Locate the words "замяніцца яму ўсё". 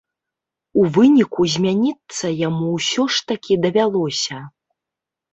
1.55-3.05